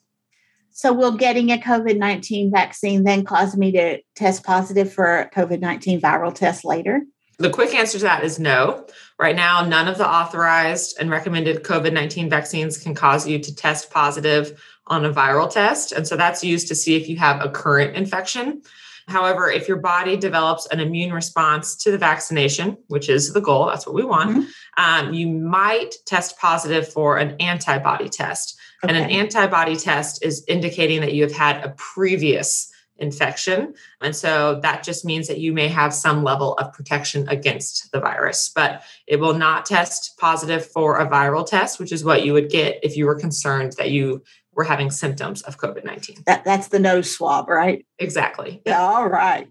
So, 0.69 0.93
will 0.93 1.11
getting 1.11 1.51
a 1.51 1.57
COVID 1.57 1.97
19 1.97 2.51
vaccine 2.51 3.03
then 3.03 3.25
cause 3.25 3.57
me 3.57 3.71
to 3.73 3.99
test 4.15 4.43
positive 4.43 4.91
for 4.91 5.29
COVID 5.35 5.59
19 5.59 5.99
viral 5.99 6.33
test 6.33 6.63
later? 6.63 7.01
The 7.41 7.49
quick 7.49 7.73
answer 7.73 7.97
to 7.97 8.03
that 8.03 8.23
is 8.23 8.37
no. 8.37 8.85
Right 9.17 9.35
now, 9.35 9.65
none 9.65 9.87
of 9.87 9.97
the 9.97 10.07
authorized 10.07 10.97
and 10.99 11.09
recommended 11.09 11.63
COVID 11.63 11.91
19 11.91 12.29
vaccines 12.29 12.77
can 12.77 12.93
cause 12.93 13.27
you 13.27 13.39
to 13.39 13.55
test 13.55 13.89
positive 13.89 14.61
on 14.85 15.05
a 15.05 15.11
viral 15.11 15.51
test. 15.51 15.91
And 15.91 16.07
so 16.07 16.15
that's 16.15 16.43
used 16.43 16.67
to 16.67 16.75
see 16.75 16.95
if 16.95 17.09
you 17.09 17.17
have 17.17 17.43
a 17.43 17.49
current 17.49 17.95
infection. 17.95 18.61
However, 19.07 19.49
if 19.49 19.67
your 19.67 19.77
body 19.77 20.17
develops 20.17 20.67
an 20.67 20.79
immune 20.79 21.13
response 21.13 21.75
to 21.77 21.89
the 21.89 21.97
vaccination, 21.97 22.77
which 22.87 23.09
is 23.09 23.33
the 23.33 23.41
goal, 23.41 23.65
that's 23.65 23.87
what 23.87 23.95
we 23.95 24.03
want, 24.03 24.37
mm-hmm. 24.37 25.07
um, 25.07 25.13
you 25.13 25.27
might 25.27 25.95
test 26.05 26.37
positive 26.37 26.87
for 26.87 27.17
an 27.17 27.35
antibody 27.39 28.07
test. 28.07 28.59
Okay. 28.83 28.93
And 28.93 29.03
an 29.03 29.09
antibody 29.09 29.75
test 29.75 30.23
is 30.23 30.45
indicating 30.47 31.01
that 31.01 31.13
you 31.13 31.23
have 31.23 31.33
had 31.33 31.65
a 31.65 31.73
previous 31.75 32.70
infection. 33.01 33.73
And 34.01 34.15
so 34.15 34.59
that 34.61 34.83
just 34.83 35.03
means 35.03 35.27
that 35.27 35.39
you 35.39 35.51
may 35.51 35.67
have 35.67 35.93
some 35.93 36.23
level 36.23 36.53
of 36.53 36.71
protection 36.73 37.27
against 37.29 37.91
the 37.91 37.99
virus, 37.99 38.51
but 38.53 38.83
it 39.07 39.19
will 39.19 39.33
not 39.33 39.65
test 39.65 40.17
positive 40.17 40.65
for 40.65 40.97
a 40.97 41.09
viral 41.09 41.45
test, 41.45 41.79
which 41.79 41.91
is 41.91 42.03
what 42.03 42.25
you 42.25 42.33
would 42.33 42.49
get 42.49 42.79
if 42.83 42.95
you 42.95 43.05
were 43.05 43.15
concerned 43.15 43.73
that 43.77 43.91
you 43.91 44.23
were 44.53 44.63
having 44.63 44.91
symptoms 44.91 45.41
of 45.43 45.57
COVID 45.57 45.85
19. 45.85 46.23
That, 46.25 46.43
that's 46.43 46.67
the 46.67 46.79
nose 46.79 47.09
swab, 47.09 47.49
right? 47.49 47.85
Exactly. 47.99 48.61
Yeah. 48.65 48.81
All 48.81 49.07
right. 49.07 49.47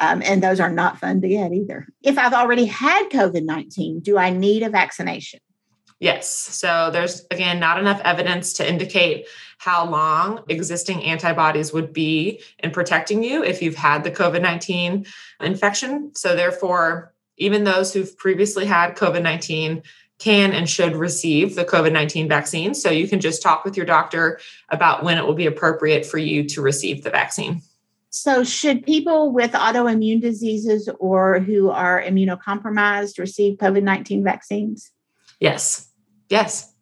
Um, 0.00 0.22
and 0.24 0.42
those 0.42 0.58
are 0.58 0.70
not 0.70 0.98
fun 0.98 1.20
to 1.20 1.28
get 1.28 1.52
either. 1.52 1.86
If 2.02 2.18
I've 2.18 2.32
already 2.32 2.64
had 2.64 3.08
COVID 3.10 3.44
19, 3.44 4.00
do 4.00 4.18
I 4.18 4.30
need 4.30 4.62
a 4.62 4.70
vaccination? 4.70 5.40
Yes. 6.00 6.32
So 6.32 6.90
there's, 6.92 7.26
again, 7.30 7.58
not 7.58 7.78
enough 7.78 8.00
evidence 8.04 8.52
to 8.54 8.68
indicate 8.68 9.26
how 9.58 9.84
long 9.84 10.44
existing 10.48 11.04
antibodies 11.04 11.72
would 11.72 11.92
be 11.92 12.40
in 12.60 12.70
protecting 12.70 13.22
you 13.22 13.42
if 13.42 13.60
you've 13.60 13.74
had 13.74 14.04
the 14.04 14.10
COVID 14.10 14.40
19 14.40 15.04
infection. 15.40 16.12
So, 16.14 16.34
therefore, 16.34 17.12
even 17.36 17.64
those 17.64 17.92
who've 17.92 18.16
previously 18.16 18.64
had 18.64 18.96
COVID 18.96 19.22
19 19.22 19.82
can 20.18 20.52
and 20.52 20.68
should 20.68 20.96
receive 20.96 21.54
the 21.54 21.64
COVID 21.64 21.92
19 21.92 22.28
vaccine. 22.28 22.72
So, 22.72 22.88
you 22.90 23.08
can 23.08 23.20
just 23.20 23.42
talk 23.42 23.64
with 23.64 23.76
your 23.76 23.84
doctor 23.84 24.40
about 24.70 25.02
when 25.02 25.18
it 25.18 25.26
will 25.26 25.34
be 25.34 25.46
appropriate 25.46 26.06
for 26.06 26.18
you 26.18 26.44
to 26.44 26.62
receive 26.62 27.02
the 27.02 27.10
vaccine. 27.10 27.60
So, 28.10 28.44
should 28.44 28.86
people 28.86 29.32
with 29.32 29.52
autoimmune 29.52 30.20
diseases 30.20 30.88
or 31.00 31.40
who 31.40 31.68
are 31.70 32.00
immunocompromised 32.00 33.18
receive 33.18 33.58
COVID 33.58 33.82
19 33.82 34.22
vaccines? 34.22 34.92
Yes. 35.40 35.88
Yes 36.30 36.74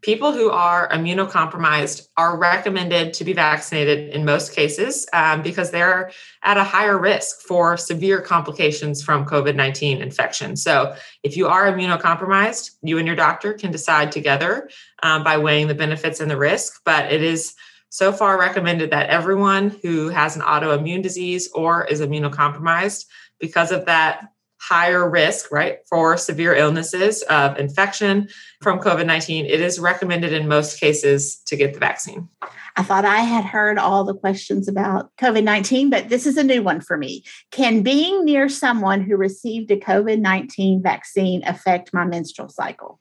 people 0.00 0.32
who 0.32 0.50
are 0.50 0.88
immunocompromised 0.90 2.08
are 2.16 2.38
recommended 2.38 3.12
to 3.14 3.24
be 3.24 3.32
vaccinated 3.32 4.14
in 4.14 4.24
most 4.24 4.54
cases 4.54 5.06
um, 5.12 5.42
because 5.42 5.70
they're 5.70 6.10
at 6.42 6.56
a 6.56 6.64
higher 6.64 6.98
risk 6.98 7.40
for 7.40 7.76
severe 7.76 8.20
complications 8.20 9.02
from 9.02 9.26
COVID 9.26 9.56
19 9.56 10.00
infection. 10.00 10.56
So, 10.56 10.94
if 11.22 11.36
you 11.36 11.48
are 11.48 11.66
immunocompromised, 11.66 12.70
you 12.82 12.98
and 12.98 13.06
your 13.06 13.16
doctor 13.16 13.54
can 13.54 13.72
decide 13.72 14.12
together 14.12 14.68
um, 15.02 15.24
by 15.24 15.38
weighing 15.38 15.68
the 15.68 15.74
benefits 15.74 16.20
and 16.20 16.30
the 16.30 16.36
risk. 16.36 16.80
But 16.84 17.12
it 17.12 17.22
is 17.22 17.54
so 17.90 18.12
far 18.12 18.38
recommended 18.38 18.90
that 18.90 19.08
everyone 19.08 19.70
who 19.82 20.08
has 20.08 20.36
an 20.36 20.42
autoimmune 20.42 21.02
disease 21.02 21.50
or 21.54 21.84
is 21.86 22.00
immunocompromised, 22.00 23.06
because 23.40 23.72
of 23.72 23.86
that 23.86 24.28
higher 24.68 25.08
risk, 25.08 25.50
right, 25.50 25.78
for 25.88 26.16
severe 26.16 26.54
illnesses 26.54 27.22
of 27.22 27.58
infection 27.58 28.28
from 28.60 28.80
COVID 28.80 29.06
19, 29.06 29.46
it 29.46 29.60
is 29.60 29.78
recommended 29.78 30.32
in 30.32 30.48
most 30.48 30.78
cases 30.78 31.36
to 31.46 31.56
get 31.56 31.74
the 31.74 31.80
vaccine. 31.80 32.28
I 32.76 32.82
thought 32.82 33.04
I 33.04 33.18
had 33.18 33.44
heard 33.44 33.78
all 33.78 34.04
the 34.04 34.14
questions 34.14 34.68
about 34.68 35.10
COVID 35.16 35.42
19, 35.42 35.90
but 35.90 36.08
this 36.08 36.26
is 36.26 36.36
a 36.36 36.44
new 36.44 36.62
one 36.62 36.80
for 36.80 36.96
me. 36.96 37.24
Can 37.50 37.82
being 37.82 38.24
near 38.24 38.48
someone 38.48 39.00
who 39.00 39.16
received 39.16 39.70
a 39.70 39.76
COVID 39.76 40.20
19 40.20 40.82
vaccine 40.82 41.42
affect 41.44 41.94
my 41.94 42.04
menstrual 42.04 42.48
cycle? 42.48 43.00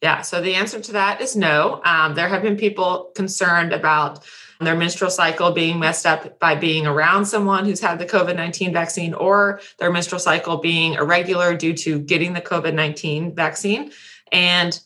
Yeah, 0.00 0.22
so 0.22 0.40
the 0.40 0.54
answer 0.54 0.80
to 0.80 0.92
that 0.92 1.20
is 1.20 1.36
no. 1.36 1.82
Um, 1.84 2.14
there 2.14 2.28
have 2.28 2.42
been 2.42 2.56
people 2.56 3.10
concerned 3.14 3.72
about 3.72 4.24
their 4.60 4.76
menstrual 4.76 5.10
cycle 5.10 5.52
being 5.52 5.78
messed 5.78 6.06
up 6.06 6.38
by 6.38 6.54
being 6.54 6.86
around 6.86 7.24
someone 7.24 7.64
who's 7.64 7.80
had 7.80 7.98
the 7.98 8.06
COVID 8.06 8.36
19 8.36 8.72
vaccine 8.72 9.14
or 9.14 9.60
their 9.78 9.90
menstrual 9.90 10.18
cycle 10.18 10.58
being 10.58 10.94
irregular 10.94 11.56
due 11.56 11.72
to 11.74 11.98
getting 12.00 12.34
the 12.34 12.40
COVID 12.40 12.74
19 12.74 13.34
vaccine. 13.34 13.90
And 14.32 14.78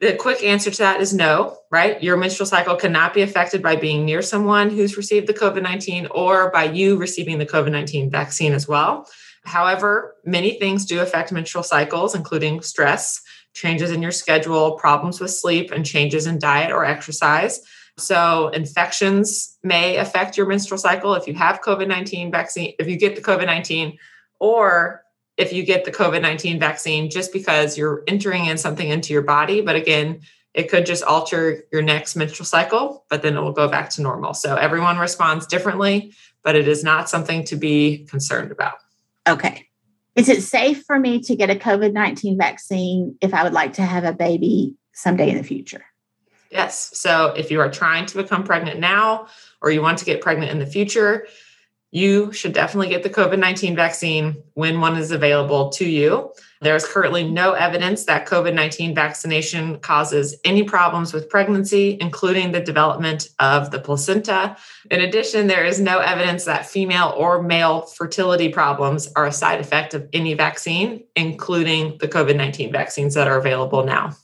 the 0.00 0.14
quick 0.14 0.44
answer 0.44 0.70
to 0.70 0.78
that 0.78 1.00
is 1.00 1.12
no, 1.12 1.58
right? 1.72 2.00
Your 2.00 2.16
menstrual 2.16 2.46
cycle 2.46 2.76
cannot 2.76 3.14
be 3.14 3.22
affected 3.22 3.62
by 3.62 3.74
being 3.74 4.04
near 4.04 4.22
someone 4.22 4.70
who's 4.70 4.96
received 4.96 5.26
the 5.26 5.34
COVID 5.34 5.62
19 5.62 6.06
or 6.12 6.50
by 6.52 6.64
you 6.64 6.96
receiving 6.96 7.38
the 7.38 7.46
COVID 7.46 7.72
19 7.72 8.10
vaccine 8.10 8.52
as 8.52 8.68
well. 8.68 9.08
However, 9.44 10.16
many 10.24 10.58
things 10.58 10.84
do 10.84 11.00
affect 11.00 11.32
menstrual 11.32 11.64
cycles, 11.64 12.14
including 12.14 12.60
stress, 12.62 13.22
changes 13.54 13.90
in 13.90 14.02
your 14.02 14.12
schedule, 14.12 14.72
problems 14.72 15.20
with 15.20 15.32
sleep, 15.32 15.72
and 15.72 15.84
changes 15.84 16.26
in 16.26 16.38
diet 16.38 16.70
or 16.70 16.84
exercise. 16.84 17.60
So, 17.98 18.48
infections 18.48 19.58
may 19.62 19.96
affect 19.96 20.36
your 20.36 20.46
menstrual 20.46 20.78
cycle 20.78 21.14
if 21.14 21.26
you 21.26 21.34
have 21.34 21.60
COVID 21.60 21.88
19 21.88 22.30
vaccine, 22.30 22.74
if 22.78 22.88
you 22.88 22.96
get 22.96 23.16
the 23.16 23.22
COVID 23.22 23.46
19, 23.46 23.98
or 24.40 25.02
if 25.36 25.52
you 25.52 25.64
get 25.64 25.84
the 25.84 25.92
COVID 25.92 26.22
19 26.22 26.58
vaccine 26.58 27.10
just 27.10 27.32
because 27.32 27.76
you're 27.76 28.02
entering 28.06 28.46
in 28.46 28.58
something 28.58 28.88
into 28.88 29.12
your 29.12 29.22
body. 29.22 29.60
But 29.60 29.76
again, 29.76 30.20
it 30.54 30.70
could 30.70 30.86
just 30.86 31.04
alter 31.04 31.64
your 31.72 31.82
next 31.82 32.16
menstrual 32.16 32.46
cycle, 32.46 33.04
but 33.10 33.22
then 33.22 33.36
it 33.36 33.40
will 33.40 33.52
go 33.52 33.68
back 33.68 33.90
to 33.90 34.02
normal. 34.02 34.34
So, 34.34 34.56
everyone 34.56 34.98
responds 34.98 35.46
differently, 35.46 36.12
but 36.42 36.56
it 36.56 36.68
is 36.68 36.84
not 36.84 37.08
something 37.08 37.44
to 37.44 37.56
be 37.56 38.06
concerned 38.06 38.52
about. 38.52 38.74
Okay. 39.28 39.66
Is 40.16 40.28
it 40.28 40.42
safe 40.42 40.82
for 40.84 40.98
me 40.98 41.20
to 41.20 41.36
get 41.36 41.50
a 41.50 41.54
COVID 41.54 41.92
19 41.92 42.38
vaccine 42.38 43.16
if 43.20 43.32
I 43.32 43.44
would 43.44 43.52
like 43.52 43.74
to 43.74 43.82
have 43.82 44.04
a 44.04 44.12
baby 44.12 44.74
someday 44.92 45.30
in 45.30 45.36
the 45.36 45.44
future? 45.44 45.84
Yes. 46.50 46.90
So 46.98 47.34
if 47.36 47.50
you 47.50 47.60
are 47.60 47.70
trying 47.70 48.06
to 48.06 48.16
become 48.16 48.44
pregnant 48.44 48.80
now 48.80 49.26
or 49.60 49.70
you 49.70 49.82
want 49.82 49.98
to 49.98 50.04
get 50.04 50.20
pregnant 50.20 50.50
in 50.50 50.58
the 50.58 50.66
future, 50.66 51.26
you 51.90 52.32
should 52.32 52.52
definitely 52.52 52.88
get 52.88 53.02
the 53.02 53.10
COVID 53.10 53.38
19 53.38 53.74
vaccine 53.74 54.42
when 54.54 54.80
one 54.80 54.96
is 54.96 55.10
available 55.10 55.70
to 55.70 55.88
you. 55.88 56.30
There 56.60 56.76
is 56.76 56.86
currently 56.86 57.28
no 57.28 57.52
evidence 57.52 58.04
that 58.04 58.26
COVID 58.26 58.52
19 58.52 58.94
vaccination 58.94 59.78
causes 59.78 60.36
any 60.44 60.64
problems 60.64 61.14
with 61.14 61.30
pregnancy, 61.30 61.96
including 62.00 62.52
the 62.52 62.60
development 62.60 63.28
of 63.38 63.70
the 63.70 63.78
placenta. 63.78 64.56
In 64.90 65.00
addition, 65.00 65.46
there 65.46 65.64
is 65.64 65.80
no 65.80 65.98
evidence 66.00 66.44
that 66.44 66.66
female 66.66 67.14
or 67.16 67.42
male 67.42 67.82
fertility 67.82 68.50
problems 68.50 69.10
are 69.16 69.26
a 69.26 69.32
side 69.32 69.60
effect 69.60 69.94
of 69.94 70.08
any 70.12 70.34
vaccine, 70.34 71.04
including 71.16 71.96
the 72.00 72.08
COVID 72.08 72.36
19 72.36 72.70
vaccines 72.70 73.14
that 73.14 73.28
are 73.28 73.38
available 73.38 73.84
now. 73.84 74.14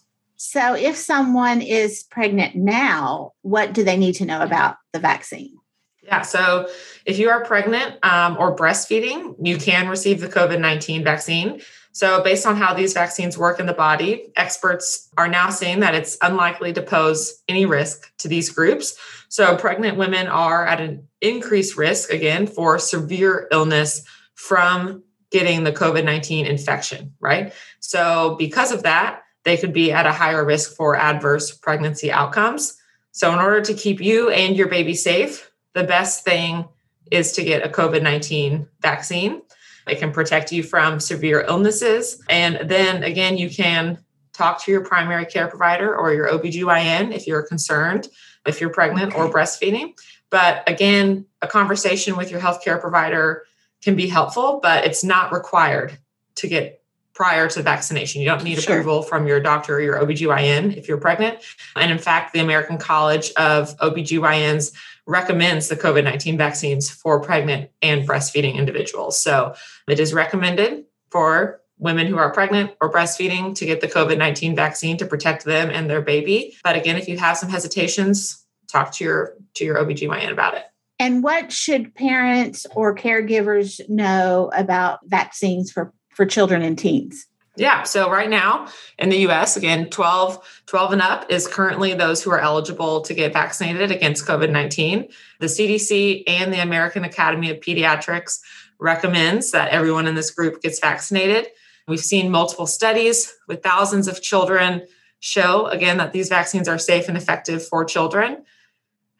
So, 0.46 0.74
if 0.74 0.94
someone 0.96 1.62
is 1.62 2.02
pregnant 2.02 2.54
now, 2.54 3.32
what 3.40 3.72
do 3.72 3.82
they 3.82 3.96
need 3.96 4.16
to 4.16 4.26
know 4.26 4.42
about 4.42 4.76
the 4.92 4.98
vaccine? 4.98 5.56
Yeah, 6.02 6.20
so 6.20 6.68
if 7.06 7.18
you 7.18 7.30
are 7.30 7.42
pregnant 7.46 7.96
um, 8.04 8.36
or 8.38 8.54
breastfeeding, 8.54 9.36
you 9.42 9.56
can 9.56 9.88
receive 9.88 10.20
the 10.20 10.28
COVID 10.28 10.60
19 10.60 11.02
vaccine. 11.02 11.62
So, 11.92 12.22
based 12.22 12.46
on 12.46 12.56
how 12.56 12.74
these 12.74 12.92
vaccines 12.92 13.38
work 13.38 13.58
in 13.58 13.64
the 13.64 13.72
body, 13.72 14.26
experts 14.36 15.08
are 15.16 15.28
now 15.28 15.48
saying 15.48 15.80
that 15.80 15.94
it's 15.94 16.18
unlikely 16.20 16.74
to 16.74 16.82
pose 16.82 17.42
any 17.48 17.64
risk 17.64 18.12
to 18.18 18.28
these 18.28 18.50
groups. 18.50 18.98
So, 19.30 19.56
pregnant 19.56 19.96
women 19.96 20.26
are 20.26 20.66
at 20.66 20.78
an 20.78 21.08
increased 21.22 21.78
risk 21.78 22.10
again 22.10 22.46
for 22.46 22.78
severe 22.78 23.48
illness 23.50 24.04
from 24.34 25.04
getting 25.30 25.64
the 25.64 25.72
COVID 25.72 26.04
19 26.04 26.44
infection, 26.44 27.14
right? 27.18 27.54
So, 27.80 28.36
because 28.38 28.70
of 28.70 28.82
that, 28.82 29.23
they 29.44 29.56
could 29.56 29.72
be 29.72 29.92
at 29.92 30.06
a 30.06 30.12
higher 30.12 30.44
risk 30.44 30.74
for 30.74 30.96
adverse 30.96 31.52
pregnancy 31.52 32.10
outcomes. 32.10 32.76
So, 33.12 33.32
in 33.32 33.38
order 33.38 33.60
to 33.60 33.74
keep 33.74 34.00
you 34.00 34.30
and 34.30 34.56
your 34.56 34.68
baby 34.68 34.94
safe, 34.94 35.50
the 35.74 35.84
best 35.84 36.24
thing 36.24 36.66
is 37.10 37.32
to 37.32 37.44
get 37.44 37.64
a 37.64 37.68
COVID 37.68 38.02
19 38.02 38.66
vaccine. 38.80 39.42
It 39.86 39.98
can 39.98 40.12
protect 40.12 40.50
you 40.50 40.62
from 40.62 40.98
severe 40.98 41.44
illnesses. 41.46 42.22
And 42.28 42.68
then 42.68 43.02
again, 43.02 43.36
you 43.36 43.50
can 43.50 43.98
talk 44.32 44.64
to 44.64 44.70
your 44.70 44.80
primary 44.82 45.26
care 45.26 45.46
provider 45.46 45.94
or 45.94 46.12
your 46.12 46.28
OBGYN 46.28 47.14
if 47.14 47.26
you're 47.26 47.42
concerned, 47.42 48.08
if 48.46 48.60
you're 48.60 48.70
pregnant 48.70 49.14
or 49.14 49.30
breastfeeding. 49.30 49.92
But 50.30 50.68
again, 50.68 51.26
a 51.42 51.46
conversation 51.46 52.16
with 52.16 52.30
your 52.30 52.40
healthcare 52.40 52.80
provider 52.80 53.44
can 53.82 53.94
be 53.94 54.08
helpful, 54.08 54.58
but 54.62 54.84
it's 54.84 55.04
not 55.04 55.32
required 55.32 55.98
to 56.36 56.48
get 56.48 56.82
prior 57.14 57.48
to 57.48 57.62
vaccination. 57.62 58.20
You 58.20 58.28
don't 58.28 58.42
need 58.42 58.60
sure. 58.60 58.74
approval 58.74 59.02
from 59.02 59.26
your 59.26 59.40
doctor 59.40 59.76
or 59.76 59.80
your 59.80 59.94
OBGYN 59.94 60.76
if 60.76 60.88
you're 60.88 60.98
pregnant. 60.98 61.38
And 61.76 61.90
in 61.90 61.98
fact, 61.98 62.32
the 62.32 62.40
American 62.40 62.76
College 62.76 63.32
of 63.36 63.76
OBGYNs 63.78 64.72
recommends 65.06 65.68
the 65.68 65.76
COVID 65.76 66.04
19 66.04 66.36
vaccines 66.36 66.90
for 66.90 67.20
pregnant 67.20 67.70
and 67.82 68.06
breastfeeding 68.06 68.54
individuals. 68.56 69.20
So 69.20 69.54
it 69.88 70.00
is 70.00 70.12
recommended 70.12 70.84
for 71.10 71.60
women 71.78 72.06
who 72.06 72.18
are 72.18 72.32
pregnant 72.32 72.72
or 72.80 72.90
breastfeeding 72.92 73.54
to 73.56 73.66
get 73.66 73.80
the 73.80 73.88
COVID 73.88 74.18
19 74.18 74.56
vaccine 74.56 74.96
to 74.96 75.06
protect 75.06 75.44
them 75.44 75.70
and 75.70 75.88
their 75.88 76.02
baby. 76.02 76.56
But 76.64 76.76
again, 76.76 76.96
if 76.96 77.08
you 77.08 77.18
have 77.18 77.36
some 77.36 77.48
hesitations, 77.48 78.44
talk 78.68 78.92
to 78.92 79.04
your 79.04 79.34
to 79.54 79.64
your 79.64 79.76
OBGYN 79.76 80.32
about 80.32 80.54
it. 80.54 80.64
And 80.98 81.22
what 81.22 81.52
should 81.52 81.94
parents 81.94 82.66
or 82.74 82.94
caregivers 82.94 83.86
know 83.88 84.50
about 84.54 85.00
vaccines 85.04 85.72
for 85.72 85.92
for 86.14 86.26
children 86.26 86.62
and 86.62 86.78
teens? 86.78 87.26
Yeah. 87.56 87.84
So 87.84 88.10
right 88.10 88.28
now 88.28 88.68
in 88.98 89.10
the 89.10 89.28
US, 89.28 89.56
again, 89.56 89.88
12, 89.88 90.62
12 90.66 90.92
and 90.92 91.02
up 91.02 91.30
is 91.30 91.46
currently 91.46 91.94
those 91.94 92.22
who 92.22 92.30
are 92.32 92.40
eligible 92.40 93.00
to 93.02 93.14
get 93.14 93.32
vaccinated 93.32 93.92
against 93.92 94.26
COVID 94.26 94.50
19. 94.50 95.08
The 95.38 95.46
CDC 95.46 96.24
and 96.26 96.52
the 96.52 96.60
American 96.60 97.04
Academy 97.04 97.50
of 97.50 97.60
Pediatrics 97.60 98.40
recommends 98.80 99.52
that 99.52 99.70
everyone 99.70 100.06
in 100.06 100.16
this 100.16 100.32
group 100.32 100.62
gets 100.62 100.80
vaccinated. 100.80 101.48
We've 101.86 102.00
seen 102.00 102.30
multiple 102.30 102.66
studies 102.66 103.32
with 103.46 103.62
thousands 103.62 104.08
of 104.08 104.20
children 104.20 104.82
show, 105.20 105.66
again, 105.66 105.98
that 105.98 106.12
these 106.12 106.28
vaccines 106.28 106.68
are 106.68 106.78
safe 106.78 107.08
and 107.08 107.16
effective 107.16 107.66
for 107.66 107.84
children. 107.84 108.44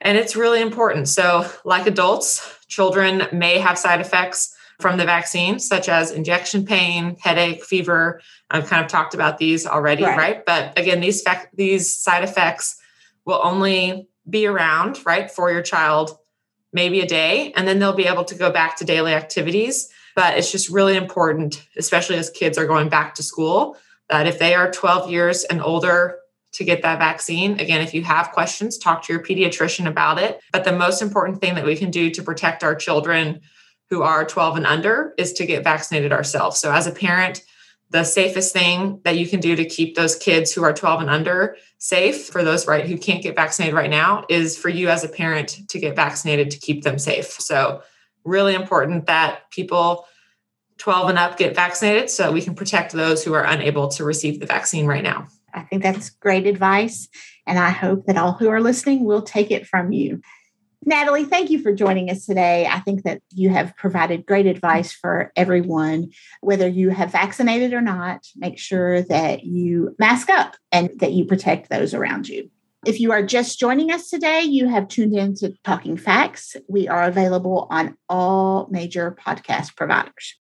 And 0.00 0.18
it's 0.18 0.34
really 0.34 0.60
important. 0.60 1.08
So, 1.08 1.48
like 1.64 1.86
adults, 1.86 2.58
children 2.66 3.28
may 3.32 3.58
have 3.58 3.78
side 3.78 4.00
effects 4.00 4.54
from 4.81 4.99
the 4.99 5.04
vaccine, 5.04 5.59
such 5.59 5.88
as 5.88 6.11
injection 6.11 6.64
pain, 6.64 7.16
headache, 7.21 7.64
fever. 7.64 8.21
I've 8.50 8.66
kind 8.66 8.85
of 8.85 8.90
talked 8.90 9.14
about 9.14 9.38
these 9.38 9.66
already, 9.66 10.04
right? 10.04 10.16
right? 10.16 10.47
But 10.47 10.78
again, 10.78 11.00
these 11.00 11.25
these 11.54 11.95
side 11.95 12.25
effects 12.25 12.81
will 13.25 13.40
only 13.43 14.09
be 14.28 14.47
around, 14.47 15.04
right, 15.04 15.31
for 15.31 15.50
your 15.50 15.62
child 15.62 16.19
maybe 16.73 17.00
a 17.00 17.07
day, 17.07 17.52
and 17.57 17.69
then 17.69 17.78
they'll 17.78 17.93
be 17.93 18.07
able 18.07 18.25
to 18.25 18.35
go 18.35 18.50
back 18.50 18.76
to 18.76 18.85
daily 18.85 19.14
activities. 19.14 19.88
But 20.16 20.37
it's 20.37 20.50
just 20.50 20.69
really 20.69 20.97
important, 20.97 21.66
especially 21.76 22.16
as 22.16 22.31
kids 22.31 22.59
are 22.59 22.66
going 22.66 22.88
back 22.88 23.14
to 23.16 23.23
school, 23.23 23.76
that 24.09 24.26
if 24.26 24.38
they 24.38 24.54
are 24.54 24.71
12 24.71 25.11
years 25.11 25.45
and 25.45 25.62
older, 25.62 26.19
to 26.54 26.64
get 26.64 26.83
that 26.83 26.99
vaccine. 26.99 27.59
Again, 27.61 27.81
if 27.81 27.93
you 27.93 28.02
have 28.04 28.31
questions, 28.31 28.78
talk 28.78 29.02
to 29.02 29.12
your 29.12 29.23
pediatrician 29.23 29.87
about 29.87 30.19
it. 30.19 30.40
But 30.52 30.64
the 30.64 30.73
most 30.73 31.02
important 31.02 31.40
thing 31.40 31.57
that 31.57 31.64
we 31.64 31.76
can 31.76 31.90
do 31.90 32.11
to 32.11 32.23
protect 32.23 32.62
our 32.62 32.75
children 32.75 33.40
who 33.91 34.03
are 34.03 34.25
12 34.25 34.57
and 34.57 34.67
under 34.67 35.14
is 35.19 35.33
to 35.35 35.47
get 35.47 35.64
vaccinated 35.64 36.12
ourselves. 36.12 36.59
So, 36.59 36.73
as 36.73 36.87
a 36.87 36.93
parent, 36.93 37.43
the 37.91 38.05
safest 38.05 38.53
thing 38.53 39.00
that 39.05 39.17
you 39.17 39.29
can 39.29 39.41
do 39.41 39.55
to 39.55 39.64
keep 39.64 39.95
those 39.95 40.17
kids 40.17 40.53
who 40.53 40.64
are 40.64 40.73
12 40.73 41.03
and 41.03 41.11
under 41.11 41.57
safe 41.79 42.26
for 42.26 42.43
those 42.43 42.67
right 42.67 42.87
who 42.87 42.99
can't 42.99 43.23
get 43.23 43.37
vaccinated 43.37 43.75
right 43.75 43.91
now 43.91 44.25
is 44.29 44.59
for 44.59 44.69
you 44.69 44.88
as 44.88 45.05
a 45.05 45.09
parent 45.09 45.61
to 45.69 45.79
get 45.79 45.95
vaccinated 45.95 46.50
to 46.50 46.59
keep 46.59 46.83
them 46.83 46.99
safe. 46.99 47.33
So, 47.41 47.83
really 48.25 48.55
important 48.55 49.07
that 49.07 49.50
people 49.50 50.07
12 50.79 51.11
and 51.11 51.19
up 51.19 51.38
get 51.38 51.55
vaccinated 51.55 52.11
so 52.11 52.33
we 52.33 52.43
can 52.43 52.55
protect 52.55 52.93
those 52.93 53.23
who 53.23 53.33
are 53.35 53.45
unable 53.45 53.88
to 53.88 54.05
receive 54.05 54.41
the 54.41 54.47
vaccine 54.47 54.87
right 54.87 55.05
now. 55.05 55.29
I 55.53 55.62
think 55.62 55.83
that's 55.83 56.11
great 56.11 56.47
advice. 56.47 57.09
And 57.47 57.59
I 57.59 57.71
hope 57.71 58.07
that 58.07 58.17
all 58.17 58.33
who 58.33 58.49
are 58.49 58.61
listening 58.61 59.05
will 59.05 59.23
take 59.23 59.50
it 59.50 59.67
from 59.67 59.93
you. 59.93 60.21
Natalie, 60.87 61.25
thank 61.25 61.50
you 61.50 61.62
for 61.62 61.73
joining 61.73 62.11
us 62.11 62.26
today. 62.26 62.67
I 62.67 62.81
think 62.81 63.05
that 63.05 63.23
you 63.33 63.49
have 63.49 63.76
provided 63.76 64.26
great 64.26 64.47
advice 64.47 64.93
for 64.93 65.33
everyone, 65.35 66.11
whether 66.41 66.69
you 66.69 66.91
have 66.91 67.12
vaccinated 67.12 67.73
or 67.73 67.81
not. 67.81 68.26
Make 68.37 68.59
sure 68.59 69.03
that 69.03 69.45
you 69.45 69.97
mask 69.99 70.29
up 70.29 70.57
and 70.71 70.91
that 71.00 71.12
you 71.12 71.25
protect 71.25 71.71
those 71.71 71.95
around 71.95 72.29
you. 72.29 72.50
If 72.87 73.00
you 73.00 73.12
are 73.12 73.25
just 73.25 73.59
joining 73.59 73.91
us 73.91 74.11
today, 74.11 74.43
you 74.43 74.69
have 74.69 74.88
tuned 74.88 75.17
in 75.17 75.35
to 75.37 75.55
Talking 75.64 75.97
Facts. 75.97 76.55
We 76.69 76.87
are 76.87 77.05
available 77.05 77.67
on 77.71 77.97
all 78.11 78.69
major 78.71 79.17
podcast 79.19 79.75
providers. 79.76 80.37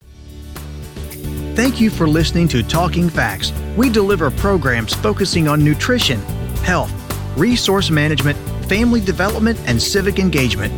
Thank 1.54 1.82
you 1.82 1.90
for 1.90 2.06
listening 2.08 2.48
to 2.48 2.62
Talking 2.62 3.10
Facts. 3.10 3.52
We 3.76 3.90
deliver 3.90 4.30
programs 4.30 4.94
focusing 4.94 5.48
on 5.48 5.62
nutrition, 5.62 6.18
health, 6.62 6.90
resource 7.36 7.90
management, 7.90 8.38
family 8.70 9.00
development, 9.00 9.58
and 9.66 9.82
civic 9.82 10.20
engagement. 10.20 10.72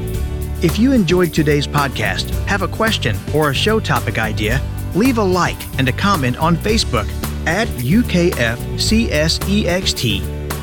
If 0.65 0.79
you 0.79 0.93
enjoyed 0.93 1.35
today's 1.35 1.67
podcast, 1.67 2.31
have 2.47 2.63
a 2.63 2.69
question, 2.69 3.15
or 3.35 3.51
a 3.51 3.55
show 3.55 3.81
topic 3.81 4.19
idea, 4.19 4.63
leave 4.95 5.19
a 5.19 5.23
like 5.23 5.63
and 5.79 5.87
a 5.91 5.93
comment 5.93 6.39
on 6.39 6.57
Facebook 6.57 7.07
at 7.47 7.69
UKFCSEXT 7.69 8.33